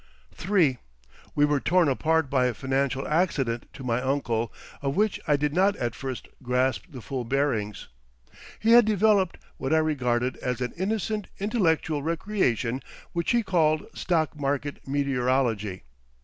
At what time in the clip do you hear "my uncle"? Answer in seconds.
3.83-4.51